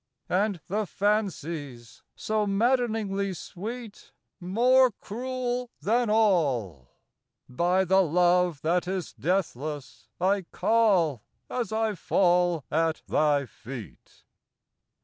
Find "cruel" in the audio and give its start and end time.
4.89-5.69